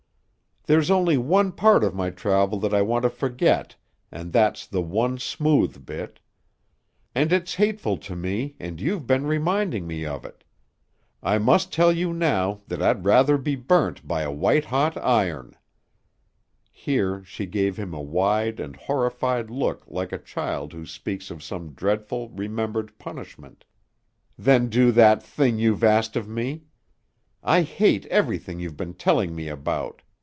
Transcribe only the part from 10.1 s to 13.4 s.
it. I must tell you now that I'd rather